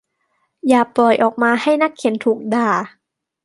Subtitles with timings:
[0.67, 2.69] อย่าปล่อยออกมาให้นักเขียนถูกด่า